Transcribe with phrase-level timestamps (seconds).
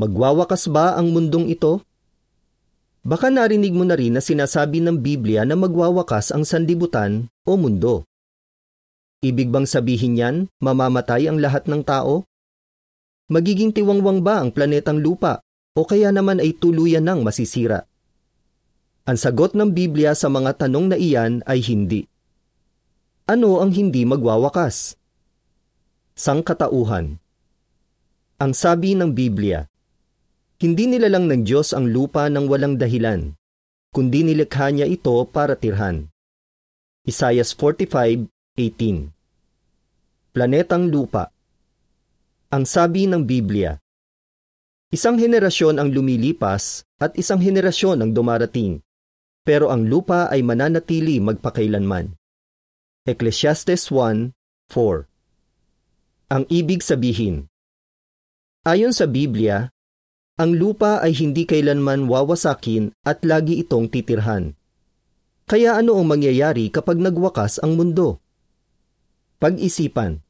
[0.00, 1.84] Magwawakas ba ang mundong ito?
[3.04, 8.08] Baka narinig mo na rin na sinasabi ng Biblia na magwawakas ang sandibutan o mundo.
[9.20, 12.24] Ibig bang sabihin yan, mamamatay ang lahat ng tao?
[13.28, 15.44] Magiging tiwangwang ba ang planetang lupa
[15.76, 17.84] o kaya naman ay tuluyan ng masisira?
[19.02, 22.06] Ang sagot ng Biblia sa mga tanong na iyan ay hindi.
[23.26, 24.94] Ano ang hindi magwawakas?
[26.14, 27.18] Sangkatauhan
[28.38, 29.71] Ang sabi ng Biblia,
[30.62, 33.34] Hindi nilalang ng Diyos ang lupa ng walang dahilan,
[33.90, 36.06] kundi nilikha niya ito para tirhan.
[37.02, 39.10] Isaiah 45:18
[40.30, 41.34] Planetang Lupa
[42.54, 43.74] Ang sabi ng Biblia,
[44.94, 48.86] Isang henerasyon ang lumilipas at isang henerasyon ang dumarating,
[49.42, 52.14] pero ang lupa ay mananatili magpakailanman.
[53.02, 55.10] Ecclesiastes 1:4
[56.30, 57.50] ang ibig sabihin.
[58.62, 59.68] Ayon sa Biblia,
[60.40, 64.56] ang lupa ay hindi kailanman wawasakin at lagi itong titirhan.
[65.44, 68.22] Kaya ano ang mangyayari kapag nagwakas ang mundo?
[69.42, 70.22] Pag-isipan.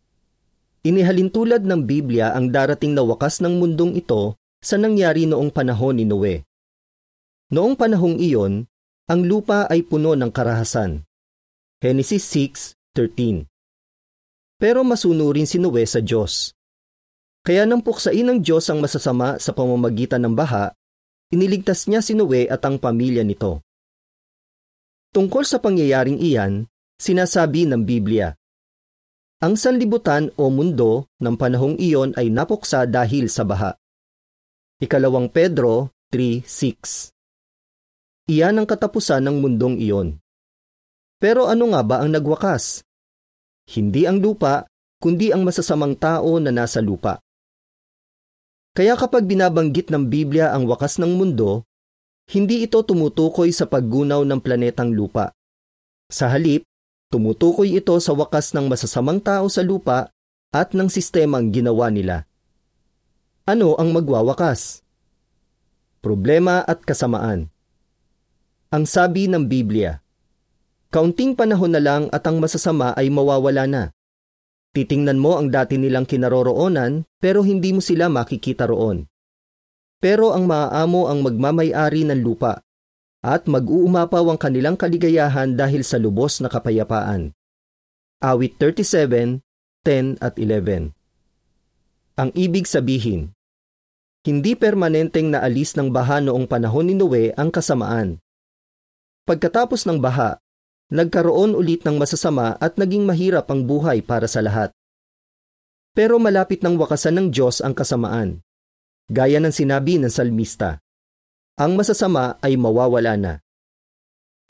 [0.82, 6.00] Inihalin tulad ng Biblia ang darating na wakas ng mundong ito sa nangyari noong panahon
[6.00, 6.42] ni Noe.
[7.54, 8.66] Noong panahong iyon,
[9.06, 11.06] ang lupa ay puno ng karahasan.
[11.78, 12.26] Genesis
[12.94, 13.52] 6:13
[14.62, 16.54] pero masunurin si Noe sa Diyos.
[17.42, 20.70] Kaya nang puksain ng Diyos ang masasama sa pamamagitan ng baha,
[21.34, 23.66] iniligtas niya si Noe at ang pamilya nito.
[25.10, 26.70] Tungkol sa pangyayaring iyan,
[27.02, 28.30] sinasabi ng Biblia,
[29.42, 33.74] Ang sanlibutan o mundo ng panahong iyon ay napuksa dahil sa baha.
[34.78, 37.10] Ikalawang Pedro 3.6
[38.30, 40.14] Iyan ang katapusan ng mundong iyon.
[41.18, 42.86] Pero ano nga ba ang nagwakas?
[43.66, 44.62] Hindi ang lupa,
[45.02, 47.18] kundi ang masasamang tao na nasa lupa.
[48.72, 51.68] Kaya kapag binabanggit ng Biblia ang wakas ng mundo,
[52.32, 55.36] hindi ito tumutukoy sa paggunaw ng planetang lupa.
[56.08, 56.64] Sa halip,
[57.12, 60.08] tumutukoy ito sa wakas ng masasamang tao sa lupa
[60.56, 62.24] at ng sistemang ginawa nila.
[63.44, 64.80] Ano ang magwawakas?
[66.00, 67.52] Problema at kasamaan.
[68.72, 70.00] Ang sabi ng Biblia,
[70.92, 73.82] Kaunting panahon na lang at ang masasama ay mawawala na.
[74.72, 79.04] Titingnan mo ang dati nilang kinaroroonan pero hindi mo sila makikita roon.
[80.00, 82.64] Pero ang maaamo ang magmamay-ari ng lupa
[83.22, 87.30] at mag-uumapaw ang kanilang kaligayahan dahil sa lubos na kapayapaan.
[88.18, 89.44] Awit 37,
[89.86, 90.90] 10 at 11
[92.18, 93.30] Ang ibig sabihin,
[94.26, 98.18] hindi permanenteng naalis ng baha noong panahon ni Noe ang kasamaan.
[99.22, 100.41] Pagkatapos ng baha,
[100.92, 104.68] nagkaroon ulit ng masasama at naging mahirap ang buhay para sa lahat.
[105.96, 108.44] Pero malapit ng wakasan ng Diyos ang kasamaan.
[109.08, 110.80] Gaya ng sinabi ng salmista,
[111.56, 113.32] ang masasama ay mawawala na.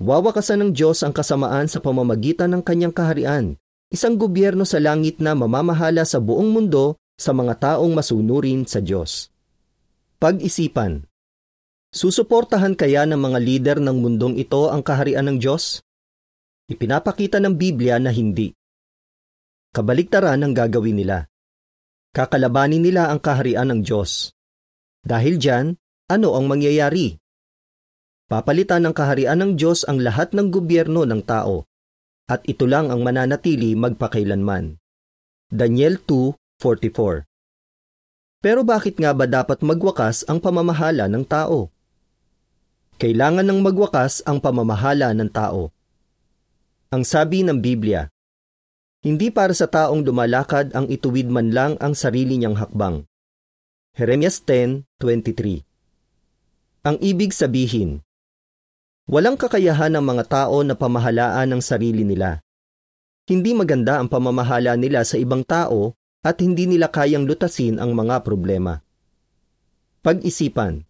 [0.03, 3.59] Wawakasan ng Diyos ang kasamaan sa pamamagitan ng kanyang kaharian,
[3.91, 9.31] isang gobyerno sa langit na mamamahala sa buong mundo sa mga taong masunurin sa Diyos.
[10.23, 11.07] Pag-isipan
[11.93, 15.85] Susuportahan kaya ng mga lider ng mundong ito ang kaharian ng Diyos?
[16.73, 18.49] Ipinapakita ng Biblia na hindi.
[19.77, 21.29] Kabaliktaran ang gagawin nila.
[22.17, 24.33] Kakalabanin nila ang kaharian ng Diyos.
[25.05, 25.77] Dahil dyan,
[26.09, 27.21] ano ang mangyayari?
[28.25, 31.69] Papalitan ng kaharian ng Diyos ang lahat ng gobyerno ng tao,
[32.25, 34.81] at ito lang ang mananatili magpakailanman.
[35.53, 41.69] Daniel 2.44 Pero bakit nga ba dapat magwakas ang pamamahala ng tao?
[42.97, 45.69] Kailangan ng magwakas ang pamamahala ng tao
[46.93, 48.05] ang sabi ng Biblia,
[49.01, 53.09] hindi para sa taong dumalakad ang ituwid man lang ang sarili niyang hakbang.
[53.97, 55.65] Jeremias 10.23
[56.85, 58.05] Ang ibig sabihin,
[59.09, 62.45] walang kakayahan ng mga tao na pamahalaan ang sarili nila.
[63.25, 68.21] Hindi maganda ang pamamahala nila sa ibang tao at hindi nila kayang lutasin ang mga
[68.21, 68.85] problema.
[70.05, 70.85] Pag-isipan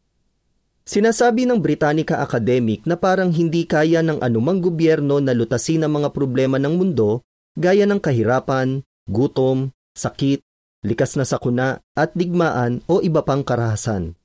[0.82, 6.10] Sinasabi ng Britannica Academic na parang hindi kaya ng anumang gobyerno na lutasin ang mga
[6.10, 7.22] problema ng mundo
[7.54, 10.42] gaya ng kahirapan, gutom, sakit,
[10.82, 14.18] likas na sakuna at digmaan o iba pang karahasan.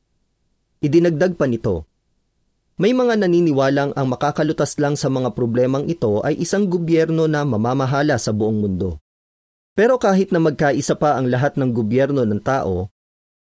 [0.82, 1.86] Idinagdag pa nito,
[2.78, 8.22] may mga naniniwalang ang makakalutas lang sa mga problemang ito ay isang gobyerno na mamamahala
[8.22, 9.02] sa buong mundo.
[9.74, 12.90] Pero kahit na magkaisa pa ang lahat ng gobyerno ng tao,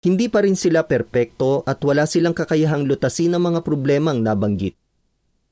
[0.01, 4.74] hindi pa rin sila perpekto at wala silang kakayahang lutasin ang mga problemang nabanggit.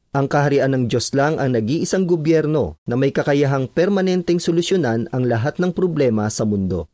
[0.09, 5.61] Ang kaharian ng Diyos lang ang nag-iisang gobyerno na may kakayahang permanenteng solusyonan ang lahat
[5.61, 6.89] ng problema sa mundo.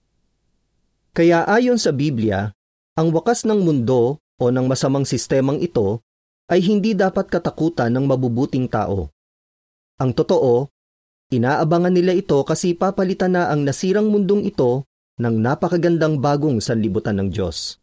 [1.16, 2.52] Kaya ayon sa Biblia,
[2.96, 6.00] Ang wakas ng mundo o ng masamang sistemang ito
[6.48, 9.12] ay hindi dapat katakutan ng mabubuting tao.
[10.00, 10.72] Ang totoo,
[11.28, 17.30] inaabangan nila ito kasi papalitan na ang nasirang mundong ito ng napakagandang bagong sanlibutan ng
[17.32, 17.80] Diyos.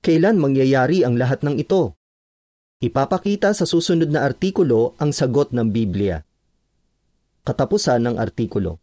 [0.00, 1.96] Kailan mangyayari ang lahat ng ito?
[2.80, 6.24] Ipapakita sa susunod na artikulo ang sagot ng Biblia.
[7.44, 8.80] Katapusan ng artikulo.